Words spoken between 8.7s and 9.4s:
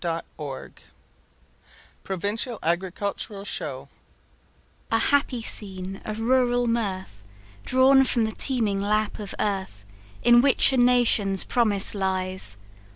lap of